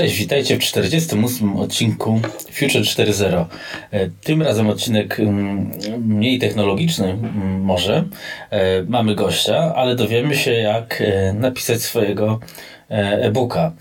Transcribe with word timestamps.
Cześć, 0.00 0.16
witajcie 0.16 0.56
w 0.56 0.60
48 0.60 1.56
odcinku 1.56 2.20
Future 2.52 2.82
4.0. 2.82 3.44
E, 3.90 4.10
tym 4.24 4.42
razem 4.42 4.68
odcinek 4.68 5.20
mm, 5.20 5.70
mniej 5.98 6.38
technologiczny 6.38 7.06
mm, 7.10 7.60
może. 7.60 8.04
E, 8.50 8.82
mamy 8.82 9.14
gościa, 9.14 9.74
ale 9.74 9.96
dowiemy 9.96 10.36
się 10.36 10.52
jak 10.52 11.02
e, 11.06 11.32
napisać 11.32 11.82
swojego 11.82 12.40
e-booka. 12.88 13.72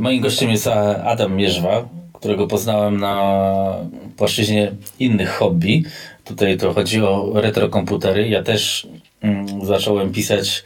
Moim 0.00 0.20
gościem 0.20 0.50
jest 0.50 0.66
Adam 1.04 1.36
Mierzwa, 1.36 1.88
którego 2.12 2.46
poznałem 2.46 3.00
na 3.00 3.36
płaszczyźnie 4.16 4.72
innych 4.98 5.30
hobby. 5.30 5.84
Tutaj 6.24 6.56
to 6.56 6.72
chodzi 6.72 7.02
o 7.02 7.32
retrokomputery. 7.34 8.28
Ja 8.28 8.42
też 8.42 8.86
mm, 9.20 9.66
zacząłem 9.66 10.12
pisać 10.12 10.64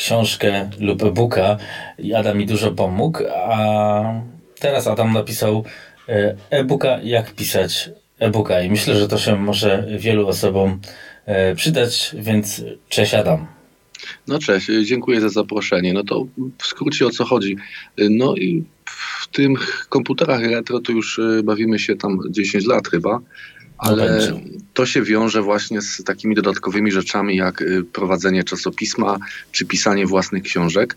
książkę 0.00 0.70
lub 0.78 1.02
e-booka 1.02 1.56
i 1.98 2.14
Adam 2.14 2.38
mi 2.38 2.46
dużo 2.46 2.72
pomógł, 2.72 3.18
a 3.34 4.22
teraz 4.58 4.86
Adam 4.86 5.12
napisał 5.12 5.64
e, 6.08 6.36
e-booka 6.50 6.98
jak 7.02 7.34
pisać 7.34 7.90
e-booka 8.18 8.62
i 8.62 8.70
myślę, 8.70 8.96
że 8.96 9.08
to 9.08 9.18
się 9.18 9.36
może 9.36 9.86
wielu 9.98 10.28
osobom 10.28 10.80
e, 11.26 11.54
przydać, 11.54 12.14
więc 12.18 12.62
cześć 12.88 13.14
Adam. 13.14 13.46
No 14.28 14.38
cześć, 14.38 14.66
dziękuję 14.84 15.20
za 15.20 15.28
zaproszenie. 15.28 15.92
No 15.92 16.04
to 16.04 16.26
w 16.58 16.66
skrócie 16.66 17.06
o 17.06 17.10
co 17.10 17.24
chodzi. 17.24 17.56
No 17.98 18.34
i 18.36 18.64
w 19.20 19.28
tych 19.28 19.86
komputerach 19.88 20.40
retro 20.40 20.80
to 20.80 20.92
już 20.92 21.18
e, 21.18 21.42
bawimy 21.42 21.78
się 21.78 21.96
tam 21.96 22.18
10 22.30 22.66
lat 22.66 22.88
chyba. 22.88 23.20
Ale 23.80 24.30
no 24.30 24.40
to 24.74 24.86
się 24.86 25.02
wiąże 25.02 25.42
właśnie 25.42 25.80
z 25.80 26.04
takimi 26.04 26.34
dodatkowymi 26.34 26.92
rzeczami 26.92 27.36
jak 27.36 27.62
y, 27.62 27.84
prowadzenie 27.84 28.44
czasopisma 28.44 29.18
czy 29.52 29.66
pisanie 29.66 30.06
własnych 30.06 30.42
książek. 30.42 30.96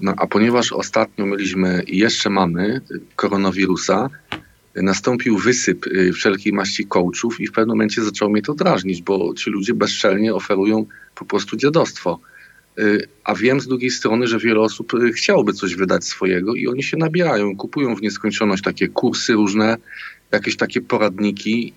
No, 0.00 0.14
a 0.16 0.26
ponieważ 0.26 0.72
ostatnio 0.72 1.26
mieliśmy 1.26 1.82
i 1.86 1.98
jeszcze 1.98 2.30
mamy 2.30 2.80
y, 2.90 3.00
koronawirusa, 3.16 4.10
y, 4.76 4.82
nastąpił 4.82 5.38
wysyp 5.38 5.86
wszelkiej 6.14 6.52
maści 6.52 6.86
coachów 6.86 7.40
i 7.40 7.46
w 7.46 7.52
pewnym 7.52 7.76
momencie 7.76 8.04
zaczęło 8.04 8.30
mnie 8.30 8.42
to 8.42 8.54
drażnić, 8.54 9.02
bo 9.02 9.34
ci 9.34 9.50
ludzie 9.50 9.74
bezczelnie 9.74 10.34
oferują 10.34 10.86
po 11.14 11.24
prostu 11.24 11.56
dziadostwo. 11.56 12.20
A 13.24 13.34
wiem 13.34 13.60
z 13.60 13.66
drugiej 13.66 13.90
strony, 13.90 14.26
że 14.26 14.38
wiele 14.38 14.60
osób 14.60 14.92
chciałoby 15.14 15.52
coś 15.52 15.74
wydać 15.74 16.04
swojego 16.04 16.54
i 16.54 16.68
oni 16.68 16.82
się 16.82 16.96
nabierają, 16.96 17.56
kupują 17.56 17.96
w 17.96 18.02
nieskończoność 18.02 18.62
takie 18.62 18.88
kursy 18.88 19.32
różne, 19.32 19.76
jakieś 20.32 20.56
takie 20.56 20.80
poradniki 20.80 21.72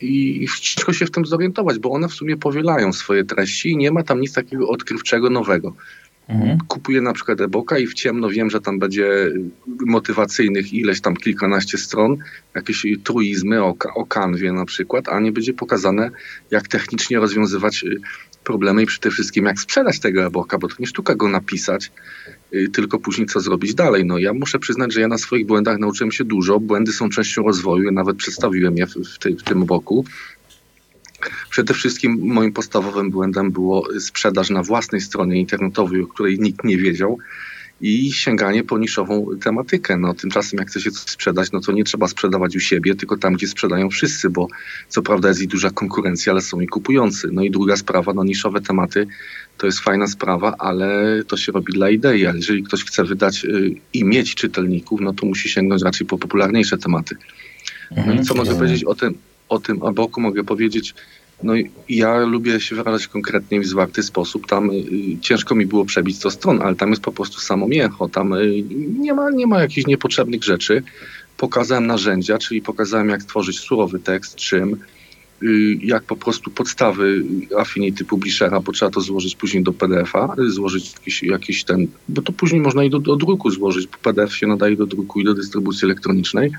i 0.00 0.46
ciężko 0.60 0.92
się 0.92 1.06
w 1.06 1.10
tym 1.10 1.26
zorientować, 1.26 1.78
bo 1.78 1.90
one 1.90 2.08
w 2.08 2.12
sumie 2.12 2.36
powielają 2.36 2.92
swoje 2.92 3.24
treści 3.24 3.70
i 3.70 3.76
nie 3.76 3.90
ma 3.90 4.02
tam 4.02 4.20
nic 4.20 4.32
takiego 4.32 4.68
odkrywczego 4.68 5.30
nowego. 5.30 5.74
Mhm. 6.28 6.58
Kupuję 6.68 7.00
na 7.00 7.12
przykład 7.12 7.40
e-booka 7.40 7.78
i 7.78 7.86
w 7.86 7.94
ciemno 7.94 8.28
wiem, 8.28 8.50
że 8.50 8.60
tam 8.60 8.78
będzie 8.78 9.30
motywacyjnych 9.86 10.72
ileś 10.72 11.00
tam 11.00 11.16
kilkanaście 11.16 11.78
stron, 11.78 12.16
jakieś 12.54 12.86
truizmy 13.04 13.64
o, 13.64 13.74
o 13.94 14.06
kanwie 14.06 14.52
na 14.52 14.64
przykład, 14.64 15.08
a 15.08 15.20
nie 15.20 15.32
będzie 15.32 15.54
pokazane, 15.54 16.10
jak 16.50 16.68
technicznie 16.68 17.18
rozwiązywać 17.18 17.84
y, 17.84 18.00
problemy 18.46 18.82
i 18.82 18.86
przede 18.86 19.10
wszystkim 19.10 19.44
jak 19.44 19.60
sprzedać 19.60 20.00
tego 20.00 20.26
e-booka, 20.26 20.58
bo 20.58 20.68
to 20.68 20.74
nie 20.78 20.86
sztuka 20.86 21.14
go 21.14 21.28
napisać, 21.28 21.92
y, 22.54 22.68
tylko 22.68 22.98
później 22.98 23.26
co 23.26 23.40
zrobić 23.40 23.74
dalej. 23.74 24.04
No 24.04 24.18
ja 24.18 24.32
muszę 24.32 24.58
przyznać, 24.58 24.92
że 24.92 25.00
ja 25.00 25.08
na 25.08 25.18
swoich 25.18 25.46
błędach 25.46 25.78
nauczyłem 25.78 26.12
się 26.12 26.24
dużo. 26.24 26.60
Błędy 26.60 26.92
są 26.92 27.08
częścią 27.08 27.42
rozwoju, 27.42 27.84
ja 27.84 27.92
nawet 27.92 28.16
przedstawiłem 28.16 28.76
je 28.76 28.86
w, 28.86 28.94
w, 28.94 29.18
tej, 29.18 29.36
w 29.36 29.42
tym 29.42 29.64
boku. 29.64 30.04
Przede 31.50 31.74
wszystkim 31.74 32.18
moim 32.22 32.52
podstawowym 32.52 33.10
błędem 33.10 33.50
było 33.50 33.88
sprzedaż 34.00 34.50
na 34.50 34.62
własnej 34.62 35.00
stronie 35.00 35.40
internetowej, 35.40 36.02
o 36.02 36.06
której 36.06 36.38
nikt 36.38 36.64
nie 36.64 36.76
wiedział 36.76 37.18
i 37.80 38.12
sięganie 38.12 38.64
po 38.64 38.78
niszową 38.78 39.26
tematykę. 39.40 39.96
No, 39.96 40.14
tymczasem 40.14 40.58
jak 40.58 40.68
chce 40.68 40.80
się 40.80 40.90
coś 40.90 41.02
sprzedać, 41.02 41.52
no 41.52 41.60
to 41.60 41.72
nie 41.72 41.84
trzeba 41.84 42.08
sprzedawać 42.08 42.56
u 42.56 42.60
siebie, 42.60 42.94
tylko 42.94 43.16
tam, 43.16 43.34
gdzie 43.34 43.48
sprzedają 43.48 43.90
wszyscy, 43.90 44.30
bo 44.30 44.48
co 44.88 45.02
prawda 45.02 45.28
jest 45.28 45.40
i 45.40 45.48
duża 45.48 45.70
konkurencja, 45.70 46.32
ale 46.32 46.42
są 46.42 46.60
i 46.60 46.66
kupujący. 46.66 47.28
No 47.32 47.42
i 47.42 47.50
druga 47.50 47.76
sprawa, 47.76 48.14
no 48.14 48.24
niszowe 48.24 48.60
tematy 48.60 49.06
to 49.58 49.66
jest 49.66 49.80
fajna 49.80 50.06
sprawa, 50.06 50.54
ale 50.58 51.22
to 51.28 51.36
się 51.36 51.52
robi 51.52 51.72
dla 51.72 51.90
idei, 51.90 52.26
a 52.26 52.34
jeżeli 52.34 52.62
ktoś 52.62 52.84
chce 52.84 53.04
wydać 53.04 53.44
y, 53.44 53.74
i 53.92 54.04
mieć 54.04 54.34
czytelników, 54.34 55.00
no 55.00 55.12
to 55.12 55.26
musi 55.26 55.48
sięgnąć 55.48 55.82
raczej 55.82 56.06
po 56.06 56.18
popularniejsze 56.18 56.78
tematy. 56.78 57.16
No 58.06 58.14
i 58.14 58.20
co 58.20 58.34
mogę 58.34 58.54
powiedzieć 58.54 58.84
o 58.84 58.94
tym, 58.94 59.14
o 59.48 59.58
tym 59.58 59.78
boku 59.94 60.20
Mogę 60.20 60.44
powiedzieć, 60.44 60.94
no 61.42 61.54
ja 61.88 62.18
lubię 62.18 62.60
się 62.60 62.76
wyrażać 62.76 63.08
konkretnie 63.08 63.60
w 63.60 63.66
zwarty 63.66 64.02
sposób. 64.02 64.46
Tam 64.46 64.70
y, 64.70 64.82
ciężko 65.20 65.54
mi 65.54 65.66
było 65.66 65.84
przebić 65.84 66.16
100 66.16 66.30
stron, 66.30 66.62
ale 66.62 66.74
tam 66.74 66.90
jest 66.90 67.02
po 67.02 67.12
prostu 67.12 67.40
samo 67.40 67.68
mięcho. 67.68 68.08
Tam 68.08 68.32
y, 68.32 68.64
nie, 68.98 69.14
ma, 69.14 69.30
nie 69.30 69.46
ma 69.46 69.60
jakichś 69.60 69.86
niepotrzebnych 69.86 70.44
rzeczy. 70.44 70.82
Pokazałem 71.36 71.86
narzędzia, 71.86 72.38
czyli 72.38 72.62
pokazałem 72.62 73.08
jak 73.08 73.24
tworzyć 73.24 73.60
surowy 73.60 73.98
tekst, 73.98 74.36
czym, 74.36 74.76
y, 75.42 75.78
jak 75.82 76.02
po 76.02 76.16
prostu 76.16 76.50
podstawy 76.50 77.24
Affinity 77.58 78.04
Publishera, 78.04 78.60
bo 78.60 78.72
trzeba 78.72 78.90
to 78.90 79.00
złożyć 79.00 79.36
później 79.36 79.62
do 79.62 79.72
PDF-a, 79.72 80.34
złożyć 80.48 80.92
jakiś, 80.92 81.22
jakiś 81.22 81.64
ten, 81.64 81.86
bo 82.08 82.22
to 82.22 82.32
później 82.32 82.60
można 82.60 82.84
i 82.84 82.90
do, 82.90 82.98
do 82.98 83.16
druku 83.16 83.50
złożyć, 83.50 83.86
bo 83.86 83.98
PDF 84.02 84.36
się 84.36 84.46
nadaje 84.46 84.76
do 84.76 84.86
druku 84.86 85.20
i 85.20 85.24
do 85.24 85.34
dystrybucji 85.34 85.84
elektronicznej. 85.84 86.50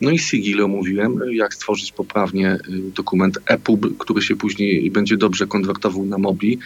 No 0.00 0.10
i 0.10 0.18
Sigil 0.18 0.62
omówiłem, 0.62 1.20
jak 1.32 1.54
stworzyć 1.54 1.92
poprawnie 1.92 2.54
y, 2.54 2.58
dokument 2.96 3.38
EPUB, 3.46 3.98
który 3.98 4.22
się 4.22 4.36
później 4.36 4.90
będzie 4.90 5.16
dobrze 5.16 5.46
konwertował 5.46 6.04
na 6.04 6.18
MOBI. 6.18 6.58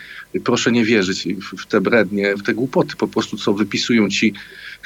Proszę 0.44 0.72
nie 0.72 0.84
wierzyć 0.84 1.28
w 1.58 1.66
te 1.66 1.80
brednie, 1.80 2.36
w 2.36 2.42
te 2.42 2.54
głupoty 2.54 2.96
po 2.96 3.08
prostu, 3.08 3.36
co 3.36 3.54
wypisują 3.54 4.08
ci 4.08 4.32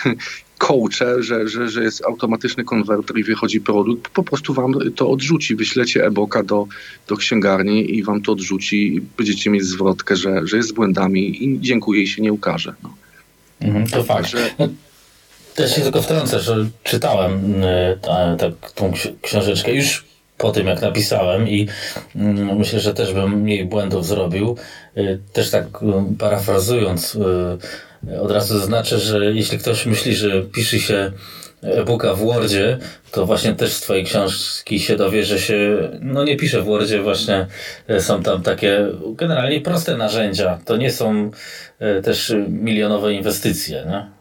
coache, 0.59 1.23
że, 1.23 1.49
że, 1.49 1.69
że 1.69 1.83
jest 1.83 2.05
automatyczny 2.05 2.65
konwerter 2.65 3.19
i 3.19 3.25
wychodzi 3.25 3.61
produkt, 3.61 4.09
po 4.09 4.23
prostu 4.23 4.55
wam 4.55 4.75
to 4.97 5.11
odrzuci. 5.11 5.57
Wyślecie 5.57 6.07
e-boka 6.07 6.43
do, 6.43 6.67
do 7.09 7.17
księgarni 7.17 7.97
i 7.97 8.03
wam 8.03 8.23
to 8.23 8.33
odrzuci 8.33 8.95
i 8.95 9.01
będziecie 9.01 9.51
mieć 9.51 9.65
zwrotkę, 9.65 10.17
że, 10.17 10.47
że 10.47 10.57
jest 10.57 10.69
z 10.69 10.73
błędami 10.73 11.45
i 11.45 11.61
dziękuję 11.61 12.03
i 12.03 12.09
się 12.09 12.23
nie 12.23 12.33
ukaże. 12.33 12.75
No. 12.83 12.95
Mhm, 13.61 13.87
to 13.87 14.05
fakt. 14.05 14.31
Że, 14.31 14.55
też 15.57 15.75
się 15.75 15.83
tylko 15.83 16.03
wtrącę, 16.03 16.41
że 16.41 16.57
czytałem 16.83 17.65
y, 17.65 17.99
tak, 18.39 18.73
tą 18.75 18.93
książeczkę 19.23 19.73
już 19.73 20.05
po 20.39 20.53
tym, 20.53 20.67
jak 20.67 20.83
napisałem 20.83 21.49
i 21.49 21.69
mm, 22.17 22.59
myślę, 22.59 22.81
że 22.81 22.95
też 22.95 23.15
bym 23.15 23.41
mniej 23.41 23.65
błędów 23.65 24.07
zrobił. 24.07 24.57
Y, 24.97 25.19
też 25.33 25.51
tak 25.51 25.65
y, 25.65 26.19
parafrazując, 26.19 27.19
od 28.21 28.31
razu 28.31 28.59
zaznaczę, 28.59 28.99
że 28.99 29.25
jeśli 29.25 29.59
ktoś 29.59 29.87
myśli, 29.87 30.15
że 30.15 30.43
pisze 30.43 30.79
się 30.79 31.13
e-booka 31.63 32.15
w 32.15 32.19
Wordzie, 32.19 32.79
to 33.13 33.27
właśnie 33.27 33.55
też 33.55 33.73
z 33.73 33.81
twojej 33.81 34.05
książki 34.05 34.81
się 34.81 34.97
dowie, 34.97 35.25
że 35.25 35.39
się 35.39 35.77
no 36.01 36.25
nie 36.25 36.37
pisze 36.37 36.63
w 36.63 36.65
Wordzie, 36.65 37.03
właśnie 37.03 37.47
są 37.99 38.23
tam 38.23 38.43
takie 38.43 38.87
generalnie 39.15 39.61
proste 39.61 39.97
narzędzia. 39.97 40.59
To 40.65 40.77
nie 40.77 40.93
są 40.93 41.31
też 42.05 42.35
milionowe 42.49 43.13
inwestycje. 43.13 43.85
Nie? 43.89 44.16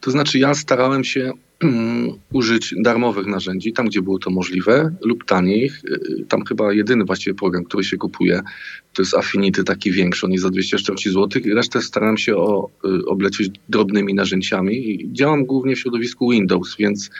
To 0.00 0.10
znaczy, 0.10 0.38
ja 0.38 0.54
starałem 0.54 1.04
się 1.04 1.32
mm, 1.60 2.12
użyć 2.32 2.74
darmowych 2.78 3.26
narzędzi 3.26 3.72
tam, 3.72 3.86
gdzie 3.86 4.02
było 4.02 4.18
to 4.18 4.30
możliwe, 4.30 4.94
lub 5.00 5.24
tanich. 5.24 5.84
Y, 5.84 6.24
tam 6.28 6.44
chyba 6.44 6.72
jedyny 6.72 7.04
właściwie 7.04 7.34
program, 7.34 7.64
który 7.64 7.84
się 7.84 7.96
kupuje, 7.96 8.40
to 8.92 9.02
jest 9.02 9.14
Affinity, 9.14 9.64
taki 9.64 9.92
większy, 9.92 10.26
on 10.26 10.32
jest 10.32 10.42
za 10.42 10.50
240 10.50 11.10
zł. 11.10 11.42
Resztę 11.54 11.82
starałem 11.82 12.18
się 12.18 12.36
o, 12.36 12.70
y, 12.84 13.06
oblecieć 13.06 13.50
drobnymi 13.68 14.14
narzędziami. 14.14 15.08
Działam 15.12 15.44
głównie 15.44 15.76
w 15.76 15.78
środowisku 15.78 16.30
Windows, 16.30 16.76
więc 16.78 17.10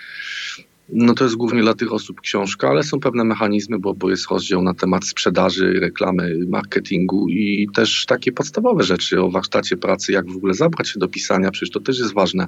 no 0.93 1.15
to 1.15 1.25
jest 1.25 1.37
głównie 1.37 1.63
dla 1.63 1.75
tych 1.75 1.93
osób 1.93 2.21
książka, 2.21 2.69
ale 2.69 2.83
są 2.83 3.01
pewne 3.01 3.25
mechanizmy, 3.25 3.79
bo, 3.79 3.95
bo 3.95 4.11
jest 4.11 4.31
rozdział 4.31 4.63
na 4.63 4.75
temat 4.75 5.05
sprzedaży, 5.05 5.73
reklamy, 5.81 6.39
marketingu 6.49 7.29
i 7.29 7.69
też 7.75 8.07
takie 8.07 8.33
podstawowe 8.33 8.83
rzeczy 8.83 9.23
o 9.23 9.31
warsztacie 9.31 9.77
pracy, 9.77 10.13
jak 10.13 10.31
w 10.31 10.37
ogóle 10.37 10.55
zabrać 10.55 10.89
się 10.89 10.99
do 10.99 11.09
pisania, 11.09 11.51
przecież 11.51 11.71
to 11.71 11.81
też 11.81 11.99
jest 11.99 12.15
ważne. 12.15 12.47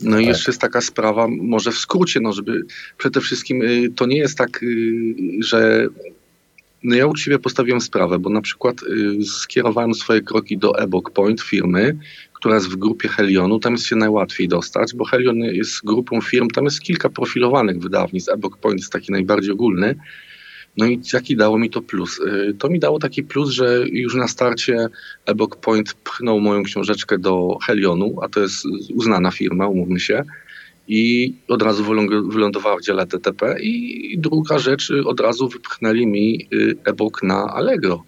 No 0.00 0.10
tak. 0.10 0.22
i 0.22 0.26
jeszcze 0.26 0.50
jest 0.50 0.60
taka 0.60 0.80
sprawa, 0.80 1.28
może 1.28 1.72
w 1.72 1.78
skrócie, 1.78 2.20
no 2.20 2.32
żeby 2.32 2.62
przede 2.98 3.20
wszystkim 3.20 3.62
y, 3.62 3.92
to 3.96 4.06
nie 4.06 4.18
jest 4.18 4.38
tak, 4.38 4.62
y, 4.62 5.14
że 5.40 5.88
no 6.82 6.96
ja 6.96 7.06
uczciwie 7.06 7.38
postawiłem 7.38 7.80
sprawę, 7.80 8.18
bo 8.18 8.30
na 8.30 8.40
przykład 8.40 8.82
y, 8.82 9.24
skierowałem 9.24 9.94
swoje 9.94 10.20
kroki 10.20 10.58
do 10.58 10.78
eBook 10.78 11.10
Point 11.10 11.40
firmy, 11.40 11.98
która 12.36 12.54
jest 12.54 12.68
w 12.68 12.76
grupie 12.76 13.08
Helionu, 13.08 13.58
tam 13.58 13.72
jest 13.72 13.86
się 13.86 13.96
najłatwiej 13.96 14.48
dostać, 14.48 14.94
bo 14.94 15.04
Helion 15.04 15.36
jest 15.36 15.84
grupą 15.84 16.20
firm, 16.20 16.48
tam 16.48 16.64
jest 16.64 16.80
kilka 16.80 17.08
profilowanych 17.08 17.78
wydawnictw, 17.78 18.32
eBook 18.32 18.56
Point 18.56 18.80
jest 18.80 18.92
taki 18.92 19.12
najbardziej 19.12 19.52
ogólny. 19.52 19.94
No 20.76 20.86
i 20.86 21.00
jaki 21.12 21.36
dało 21.36 21.58
mi 21.58 21.70
to 21.70 21.82
plus? 21.82 22.18
Y, 22.18 22.54
to 22.58 22.68
mi 22.68 22.78
dało 22.78 22.98
taki 22.98 23.22
plus, 23.22 23.50
że 23.50 23.84
już 23.88 24.14
na 24.14 24.28
starcie 24.28 24.88
eBook 25.26 25.56
Point 25.56 25.94
pchnął 25.94 26.40
moją 26.40 26.62
książeczkę 26.62 27.18
do 27.18 27.58
Helionu, 27.66 28.16
a 28.22 28.28
to 28.28 28.40
jest 28.40 28.64
uznana 28.94 29.30
firma, 29.30 29.68
umówmy 29.68 30.00
się, 30.00 30.24
i 30.88 31.34
od 31.48 31.62
razu 31.62 31.84
wylądowała 32.28 32.76
w 32.76 32.82
dziale 32.82 33.06
DTP 33.06 33.56
i 33.60 34.18
druga 34.18 34.58
rzecz, 34.58 34.92
od 35.04 35.20
razu 35.20 35.48
wypchnęli 35.48 36.06
mi 36.06 36.48
y, 36.52 36.76
e-book 36.84 37.22
na 37.22 37.54
Allegro 37.54 38.04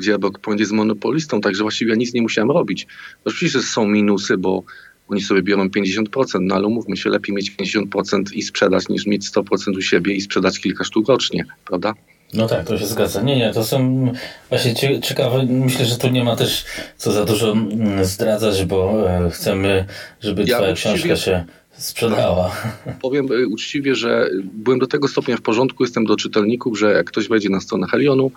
gdzie 0.00 0.18
Point 0.42 0.60
jest 0.60 0.72
monopolistą, 0.72 1.40
także 1.40 1.62
właściwie 1.62 1.90
ja 1.90 1.96
nic 1.96 2.14
nie 2.14 2.22
musiałem 2.22 2.50
robić. 2.50 2.86
Oczywiście 3.24 3.62
są 3.62 3.86
minusy, 3.86 4.38
bo 4.38 4.62
oni 5.08 5.20
sobie 5.20 5.42
biorą 5.42 5.68
50%, 5.68 6.04
no 6.40 6.54
ale 6.54 6.66
umówmy 6.66 6.96
się, 6.96 7.10
lepiej 7.10 7.34
mieć 7.34 7.52
50% 7.56 8.32
i 8.32 8.42
sprzedać, 8.42 8.88
niż 8.88 9.06
mieć 9.06 9.30
100% 9.30 9.76
u 9.78 9.80
siebie 9.80 10.14
i 10.14 10.20
sprzedać 10.20 10.60
kilka 10.60 10.84
sztuk 10.84 11.08
rocznie, 11.08 11.44
prawda? 11.64 11.94
No 12.34 12.48
tak, 12.48 12.66
to 12.66 12.78
się 12.78 12.86
zgadza. 12.86 13.22
Nie, 13.22 13.36
nie, 13.36 13.52
to 13.52 13.64
są 13.64 14.12
właśnie 14.48 14.74
ciekawe. 15.02 15.46
Myślę, 15.48 15.86
że 15.86 15.96
tu 15.96 16.08
nie 16.08 16.24
ma 16.24 16.36
też 16.36 16.64
co 16.96 17.12
za 17.12 17.24
dużo 17.24 17.52
mm, 17.52 18.04
zdradzać, 18.04 18.64
bo 18.64 19.10
e, 19.10 19.30
chcemy, 19.30 19.84
żeby 20.20 20.44
ja 20.44 20.56
twoja 20.56 20.72
książka 20.72 21.16
się 21.16 21.44
sprzedała. 21.80 22.56
Powiem 23.02 23.32
e, 23.32 23.46
uczciwie, 23.46 23.94
że 23.94 24.30
byłem 24.42 24.78
do 24.78 24.86
tego 24.86 25.08
stopnia 25.08 25.36
w 25.36 25.40
porządku, 25.40 25.84
jestem 25.84 26.04
do 26.04 26.16
czytelników, 26.16 26.78
że 26.78 26.92
jak 26.92 27.06
ktoś 27.06 27.28
wejdzie 27.28 27.48
na 27.48 27.60
stronę 27.60 27.86
Helionu, 27.86 28.30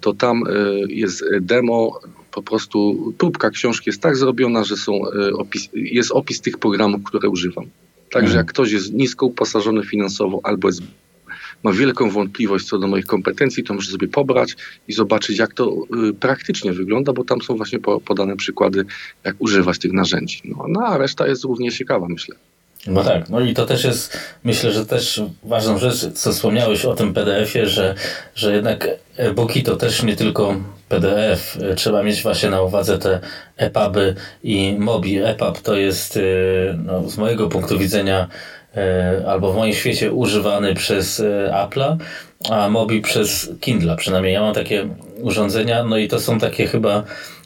to 0.00 0.12
tam 0.12 0.42
e, 0.46 0.50
jest 0.88 1.24
demo, 1.40 2.00
po 2.32 2.42
prostu 2.42 2.96
próbka 3.18 3.50
książki 3.50 3.90
jest 3.90 4.02
tak 4.02 4.16
zrobiona, 4.16 4.64
że 4.64 4.76
są 4.76 5.00
opis, 5.38 5.68
jest 5.74 6.10
opis 6.12 6.40
tych 6.40 6.58
programów, 6.58 7.02
które 7.04 7.28
używam. 7.28 7.64
Także 8.10 8.26
mhm. 8.26 8.36
jak 8.36 8.46
ktoś 8.46 8.72
jest 8.72 8.92
nisko 8.92 9.26
uposażony 9.26 9.84
finansowo 9.84 10.40
albo 10.42 10.68
jest 10.68 10.82
ma 11.62 11.72
wielką 11.72 12.10
wątpliwość 12.10 12.66
co 12.66 12.78
do 12.78 12.86
moich 12.86 13.06
kompetencji, 13.06 13.64
to 13.64 13.74
może 13.74 13.92
sobie 13.92 14.08
pobrać 14.08 14.56
i 14.88 14.92
zobaczyć, 14.92 15.38
jak 15.38 15.54
to 15.54 15.76
y, 16.08 16.14
praktycznie 16.14 16.72
wygląda, 16.72 17.12
bo 17.12 17.24
tam 17.24 17.42
są 17.42 17.56
właśnie 17.56 17.78
podane 18.04 18.36
przykłady, 18.36 18.84
jak 19.24 19.36
używać 19.38 19.78
tych 19.78 19.92
narzędzi. 19.92 20.40
No, 20.44 20.64
no 20.68 20.80
a 20.86 20.98
reszta 20.98 21.26
jest 21.26 21.44
równie 21.44 21.72
ciekawa, 21.72 22.06
myślę. 22.08 22.36
No 22.86 23.04
tak, 23.04 23.28
no 23.28 23.40
i 23.40 23.54
to 23.54 23.66
też 23.66 23.84
jest, 23.84 24.18
myślę, 24.44 24.72
że 24.72 24.86
też 24.86 25.22
ważną 25.42 25.78
rzecz, 25.78 26.12
co 26.12 26.32
wspomniałeś 26.32 26.84
o 26.84 26.94
tym 26.94 27.14
PDF-ie, 27.14 27.66
że, 27.66 27.94
że 28.34 28.54
jednak 28.54 28.88
e-booki 29.16 29.62
to 29.62 29.76
też 29.76 30.02
nie 30.02 30.16
tylko 30.16 30.54
PDF. 30.88 31.58
Trzeba 31.76 32.02
mieć 32.02 32.22
właśnie 32.22 32.50
na 32.50 32.62
uwadze 32.62 32.98
te 32.98 33.20
EPUBy 33.56 34.14
i 34.42 34.76
MOBI. 34.78 35.18
EPUB 35.18 35.60
to 35.62 35.76
jest 35.76 36.16
y, 36.16 36.78
no, 36.84 37.10
z 37.10 37.16
mojego 37.16 37.48
punktu 37.48 37.78
widzenia 37.78 38.28
E, 38.76 39.24
albo 39.26 39.52
w 39.52 39.56
moim 39.56 39.72
świecie 39.72 40.12
używany 40.12 40.74
przez 40.74 41.20
e, 41.20 41.52
Apple'a, 41.52 41.96
a 42.50 42.68
Mobi 42.68 43.00
przez 43.00 43.50
Kindle. 43.60 43.96
Przynajmniej 43.96 44.34
ja 44.34 44.40
mam 44.40 44.54
takie 44.54 44.88
urządzenia, 45.20 45.84
no 45.84 45.96
i 45.96 46.08
to 46.08 46.20
są 46.20 46.38
takie 46.38 46.66
chyba 46.66 47.02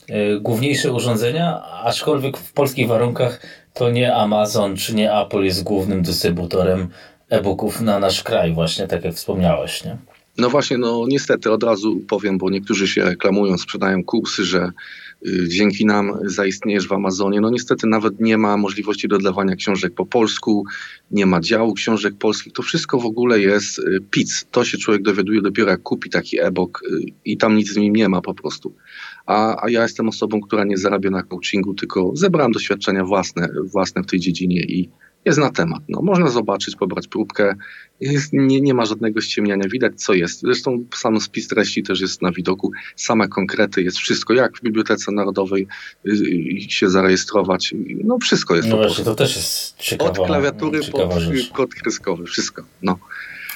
e, 0.09 0.41
główniejsze 0.41 0.93
urządzenia, 0.93 1.63
aczkolwiek 1.85 2.37
w 2.37 2.53
polskich 2.53 2.89
warunkach 2.89 3.41
to 3.75 3.91
nie 3.91 4.15
Amazon 4.15 4.77
czy 4.77 4.95
nie 4.95 5.13
Apple 5.13 5.43
jest 5.43 5.63
głównym 5.63 6.03
dystrybutorem 6.03 6.89
e-booków 7.29 7.81
na 7.81 7.99
nasz 7.99 8.23
kraj, 8.23 8.53
właśnie 8.53 8.89
tak 8.89 9.05
jak 9.05 9.15
wspomniałeś, 9.15 9.85
nie? 9.85 9.97
No 10.39 10.51
właśnie, 10.51 10.79
no 10.79 11.05
niestety 11.09 11.53
od 11.53 11.63
razu 11.63 12.01
powiem, 12.09 12.39
bo 12.39 12.51
niektórzy 12.51 12.89
się 12.89 13.05
reklamują, 13.05 13.59
sprzedają 13.59 14.05
kursy, 14.05 14.45
że 14.45 14.71
Y, 15.27 15.49
dzięki 15.49 15.87
nam 15.87 16.13
zaistniejesz 16.25 16.89
w 16.89 16.93
Amazonie. 16.93 17.41
No 17.41 17.51
niestety 17.51 17.87
nawet 17.87 18.21
nie 18.21 18.39
ma 18.39 18.57
możliwości 18.57 19.09
dodawania 19.09 19.57
książek 19.57 19.95
po 19.95 20.07
polsku, 20.07 20.65
nie 21.11 21.27
ma 21.27 21.41
działu 21.41 21.75
książek 21.75 22.15
polskich. 22.19 22.53
To 22.53 22.63
wszystko 22.63 22.99
w 22.99 23.07
ogóle 23.07 23.41
jest 23.41 23.79
y, 23.79 24.01
pic. 24.11 24.47
To 24.51 24.65
się 24.65 24.79
człowiek 24.79 25.03
dowiaduje 25.03 25.43
dopiero 25.43 25.71
jak 25.71 25.83
kupi 25.83 26.11
taki 26.11 26.41
e-book 26.41 26.83
y, 26.83 27.13
i 27.25 27.37
tam 27.37 27.57
nic 27.57 27.71
z 27.71 27.77
nim 27.77 27.97
nie 27.97 28.09
ma 28.09 28.21
po 28.21 28.35
prostu. 28.35 28.75
A, 29.27 29.65
a 29.65 29.71
ja 29.71 29.83
jestem 29.83 30.09
osobą, 30.09 30.41
która 30.41 30.65
nie 30.65 30.77
zarabia 30.77 31.11
na 31.11 31.23
coachingu, 31.23 31.75
tylko 31.75 32.11
zebrałem 32.15 32.53
doświadczenia 32.53 33.05
własne, 33.05 33.49
własne 33.73 34.03
w 34.03 34.07
tej 34.07 34.21
dziedzinie 34.21 34.61
i 34.61 34.89
jest 35.25 35.39
na 35.39 35.51
temat. 35.51 35.83
No, 35.89 36.03
można 36.03 36.29
zobaczyć, 36.29 36.77
pobrać 36.77 37.09
próbkę. 37.09 37.55
Jest, 38.01 38.33
nie, 38.33 38.61
nie 38.61 38.75
ma 38.75 38.85
żadnego 38.85 39.21
ściemniania, 39.21 39.69
widać 39.69 40.03
co 40.03 40.15
jest. 40.15 40.41
Zresztą 40.41 40.85
sam 40.95 41.21
spis 41.21 41.49
treści 41.49 41.83
też 41.83 42.01
jest 42.01 42.23
na 42.23 42.33
widoku, 42.33 42.73
same 42.97 43.29
konkrety, 43.29 43.83
jest 43.83 43.97
wszystko, 43.97 44.35
jak 44.35 44.59
w 44.59 44.63
Bibliotece 44.63 45.13
Narodowej 45.13 45.67
y, 46.07 46.61
się 46.69 46.91
zarejestrować. 46.91 47.75
No 48.05 48.19
wszystko 48.19 48.57
jest. 48.57 48.69
No 48.69 48.77
właśnie, 48.77 49.05
to 49.05 49.15
też 49.15 49.37
jest 49.37 49.77
ciekawe. 49.77 50.11
Od 50.11 50.27
klawiatury 50.27 50.81
po 50.93 51.09
kod 51.53 51.75
kreskowy, 51.75 52.25
wszystko. 52.25 52.63
No. 52.83 52.99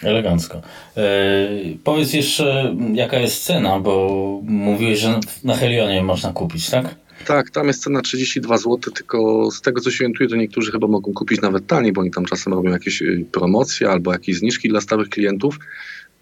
Elegancko. 0.03 0.63
E, 0.97 1.49
powiedz 1.85 2.13
jeszcze, 2.13 2.77
jaka 2.95 3.19
jest 3.19 3.45
cena, 3.45 3.81
bo 3.81 4.41
mówiłeś, 4.45 4.99
że 4.99 5.21
na 5.45 5.57
Helionie 5.57 6.03
można 6.03 6.33
kupić, 6.33 6.71
tak? 6.71 6.95
Tak, 7.27 7.51
tam 7.51 7.67
jest 7.67 7.83
cena 7.83 8.03
32 8.03 8.59
zł, 8.59 8.79
tylko 8.79 9.51
z 9.51 9.61
tego 9.61 9.81
co 9.81 9.91
się 9.91 10.05
orientuję, 10.05 10.29
to 10.29 10.37
niektórzy 10.37 10.73
chyba 10.73 10.87
mogą 10.87 11.13
kupić 11.13 11.41
nawet 11.41 11.67
taniej, 11.67 11.93
bo 11.93 12.01
oni 12.01 12.11
tam 12.11 12.25
czasem 12.25 12.53
robią 12.53 12.71
jakieś 12.71 13.03
y, 13.03 13.27
promocje 13.33 13.91
albo 13.91 14.13
jakieś 14.13 14.37
zniżki 14.37 14.69
dla 14.69 14.81
stałych 14.81 15.09
klientów. 15.09 15.59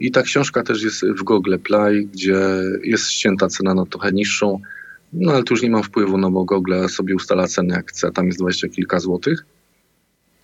I 0.00 0.10
ta 0.10 0.22
książka 0.22 0.62
też 0.62 0.82
jest 0.82 1.06
w 1.06 1.22
Google 1.22 1.56
Play, 1.58 2.06
gdzie 2.06 2.36
jest 2.84 3.10
ścięta 3.10 3.48
cena 3.48 3.74
na 3.74 3.86
trochę 3.86 4.12
niższą. 4.12 4.60
No 5.12 5.32
ale 5.32 5.42
tu 5.42 5.54
już 5.54 5.62
nie 5.62 5.70
mam 5.70 5.82
wpływu, 5.82 6.18
no 6.18 6.30
bo 6.30 6.44
Google 6.44 6.88
sobie 6.88 7.14
ustala 7.14 7.48
cenę 7.48 7.74
jak 7.74 7.90
chce, 7.90 8.12
tam 8.12 8.26
jest 8.26 8.38
20 8.38 8.68
kilka 8.68 9.00
złotych. 9.00 9.46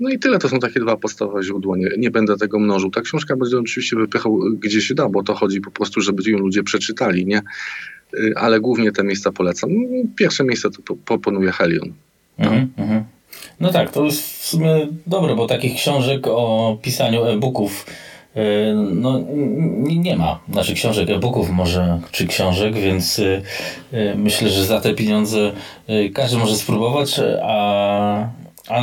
No 0.03 0.11
i 0.11 0.19
tyle, 0.19 0.39
to 0.39 0.49
są 0.49 0.59
takie 0.59 0.81
dwa 0.81 0.97
podstawowe 0.97 1.43
źródła, 1.43 1.77
nie, 1.77 1.89
nie 1.99 2.11
będę 2.11 2.37
tego 2.37 2.59
mnożył. 2.59 2.91
Ta 2.91 3.01
książka 3.01 3.37
będzie 3.37 3.59
oczywiście 3.59 3.97
wypychał 3.97 4.41
gdzie 4.59 4.81
się 4.81 4.95
da, 4.95 5.09
bo 5.09 5.23
to 5.23 5.35
chodzi 5.35 5.61
po 5.61 5.71
prostu, 5.71 6.01
żeby 6.01 6.31
ją 6.31 6.39
ludzie 6.39 6.63
przeczytali, 6.63 7.27
nie? 7.27 7.43
Y, 8.15 8.33
ale 8.37 8.61
głównie 8.61 8.93
te 8.93 9.05
miejsca 9.05 9.33
polecam. 9.33 9.71
Pierwsze 10.17 10.45
miejsce 10.45 10.71
to 10.71 10.95
proponuję 11.05 11.53
Helion. 11.53 11.93
Mhm, 12.39 12.69
mhm. 12.77 13.05
No 13.61 13.73
tak, 13.73 13.93
to 13.93 14.05
jest 14.05 14.23
w 14.23 14.47
sumie 14.47 14.89
dobre, 15.07 15.37
bo 15.37 15.47
takich 15.47 15.75
książek 15.75 16.27
o 16.27 16.79
pisaniu 16.83 17.25
e-booków 17.25 17.87
y, 18.37 18.41
no, 18.95 19.21
nie 19.87 20.17
ma. 20.17 20.41
Znaczy 20.53 20.75
książek, 20.75 21.11
e-booków 21.11 21.51
może, 21.51 22.01
czy 22.11 22.27
książek, 22.27 22.75
więc 22.75 23.19
y, 23.19 23.43
myślę, 24.17 24.49
że 24.49 24.65
za 24.65 24.81
te 24.81 24.95
pieniądze 24.95 25.53
każdy 26.15 26.39
może 26.39 26.57
spróbować, 26.57 27.21
a, 27.43 28.42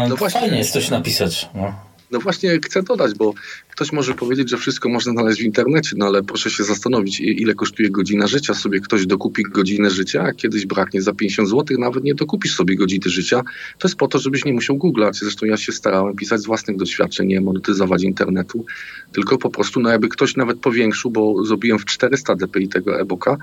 no 0.10 0.18
fajnie 0.18 0.58
jest 0.58 0.72
coś 0.72 0.90
napisać. 0.90 1.50
No. 1.56 1.90
No 2.12 2.20
właśnie 2.20 2.60
chcę 2.66 2.84
dodać, 2.84 3.14
bo 3.16 3.34
ktoś 3.70 3.92
może 3.92 4.14
powiedzieć, 4.14 4.50
że 4.50 4.58
wszystko 4.58 4.90
można 4.90 5.12
znaleźć 5.12 5.42
w 5.42 5.46
internecie, 5.46 5.96
no 5.98 6.06
ale 6.06 6.24
proszę 6.24 6.50
się 6.50 6.64
zastanowić, 6.64 7.20
ile 7.20 7.54
kosztuje 7.54 7.90
godzina 7.90 8.28
życia. 8.28 8.54
Sobie 8.54 8.80
ktoś 8.80 9.06
dokupi 9.06 9.44
godzinę 9.44 9.90
życia, 9.90 10.24
a 10.24 10.34
kiedyś 10.34 10.66
braknie 10.66 11.02
za 11.02 11.14
50 11.14 11.50
zł, 11.50 11.78
nawet 11.80 12.04
nie 12.04 12.16
dokupisz 12.16 12.56
sobie 12.56 12.76
godziny 12.76 13.10
życia. 13.10 13.42
To 13.78 13.88
jest 13.88 13.98
po 13.98 14.08
to, 14.08 14.20
żebyś 14.20 14.46
nie 14.46 14.54
musiał 14.54 14.78
googlać. 14.78 15.18
Zresztą 15.18 15.46
ja 15.46 15.58
się 15.58 15.72
starałem 15.72 16.16
pisać 16.16 16.42
z 16.42 16.46
własnych 16.46 16.78
doświadczeń, 16.78 17.28
nie 17.28 17.42
monetyzować 17.42 18.04
internetu, 18.04 18.66
tylko 19.12 19.38
po 19.38 19.50
prostu, 19.50 19.80
no 19.80 19.90
jakby 19.90 20.10
ktoś 20.10 20.36
nawet 20.36 20.60
powiększył, 20.60 21.12
bo 21.12 21.46
zrobiłem 21.46 21.80
w 21.80 21.86
400 21.86 22.36
dpi 22.36 22.68
tego 22.68 23.00
e-booka, 23.00 23.38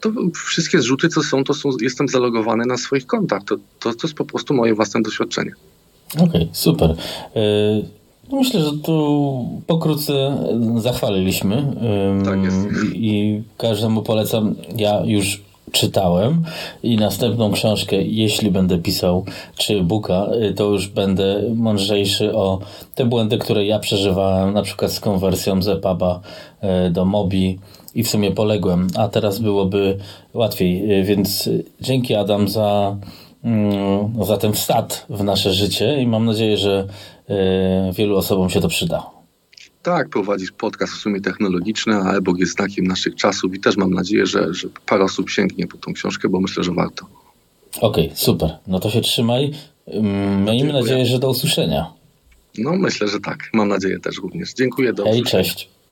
to 0.00 0.12
wszystkie 0.34 0.78
zrzuty, 0.78 1.08
co 1.08 1.22
są, 1.22 1.44
to 1.44 1.54
są, 1.54 1.70
jestem 1.80 2.08
zalogowany 2.08 2.66
na 2.66 2.76
swoich 2.76 3.06
kontach. 3.06 3.42
To, 3.44 3.56
to, 3.56 3.94
to 3.94 4.06
jest 4.06 4.14
po 4.14 4.24
prostu 4.24 4.54
moje 4.54 4.74
własne 4.74 5.02
doświadczenie. 5.02 5.52
Okej, 6.14 6.26
okay, 6.26 6.48
super. 6.52 6.90
Y 7.36 7.96
no 8.30 8.38
myślę, 8.38 8.60
że 8.60 8.72
tu 8.72 9.60
pokrótce 9.66 10.36
zachwaliliśmy. 10.76 11.74
Tak 12.24 12.42
jest. 12.42 12.56
I 12.94 13.42
każdemu 13.56 14.02
polecam. 14.02 14.54
Ja 14.76 15.02
już 15.04 15.42
czytałem 15.72 16.44
i 16.82 16.96
następną 16.96 17.52
książkę, 17.52 18.02
jeśli 18.02 18.50
będę 18.50 18.78
pisał, 18.78 19.24
czy 19.56 19.82
buka, 19.82 20.26
y, 20.50 20.54
to 20.54 20.64
już 20.64 20.88
będę 20.88 21.42
mądrzejszy 21.54 22.34
o 22.34 22.58
te 22.94 23.04
błędy, 23.04 23.38
które 23.38 23.66
ja 23.66 23.78
przeżywałem, 23.78 24.54
na 24.54 24.62
przykład 24.62 24.92
z 24.92 25.00
konwersją 25.00 25.62
z 25.62 25.68
EPUBa 25.68 26.20
y, 26.86 26.90
do 26.90 27.04
Mobi 27.04 27.58
i 27.94 28.02
w 28.02 28.08
sumie 28.08 28.30
poległem, 28.30 28.86
a 28.96 29.08
teraz 29.08 29.38
byłoby 29.38 29.98
łatwiej. 30.34 31.04
Więc 31.04 31.50
dzięki 31.80 32.14
Adam 32.14 32.48
za, 32.48 32.96
mm, 33.44 34.24
za 34.24 34.36
ten 34.36 34.52
wstad 34.52 35.06
w 35.10 35.24
nasze 35.24 35.52
życie 35.52 36.02
i 36.02 36.06
mam 36.06 36.24
nadzieję, 36.24 36.56
że 36.56 36.88
E, 37.28 37.92
wielu 37.92 38.16
osobom 38.16 38.50
się 38.50 38.60
to 38.60 38.68
przyda. 38.68 39.10
Tak, 39.82 40.08
prowadzisz 40.08 40.52
podcast 40.52 40.92
w 40.92 40.96
sumie 40.96 41.20
technologiczny, 41.20 41.94
a 41.94 42.12
e-book 42.16 42.38
jest 42.38 42.52
znakiem 42.52 42.86
naszych 42.86 43.14
czasów 43.14 43.54
i 43.54 43.60
też 43.60 43.76
mam 43.76 43.94
nadzieję, 43.94 44.26
że, 44.26 44.54
że 44.54 44.68
parę 44.86 45.04
osób 45.04 45.30
sięgnie 45.30 45.66
po 45.66 45.76
tą 45.76 45.92
książkę, 45.92 46.28
bo 46.28 46.40
myślę, 46.40 46.64
że 46.64 46.72
warto. 46.72 47.06
Okej, 47.80 48.04
okay, 48.04 48.16
super. 48.16 48.58
No 48.66 48.80
to 48.80 48.90
się 48.90 49.00
trzymaj. 49.00 49.54
Mm, 49.86 50.44
miejmy 50.44 50.72
nadzieję, 50.72 51.06
że 51.06 51.18
do 51.18 51.30
usłyszenia. 51.30 51.92
No 52.58 52.76
myślę, 52.76 53.08
że 53.08 53.20
tak. 53.20 53.38
Mam 53.52 53.68
nadzieję 53.68 54.00
też 54.00 54.16
również. 54.16 54.54
Dziękuję. 54.54 54.92
Do 54.92 55.04
Hej, 55.04 55.22
cześć. 55.22 55.68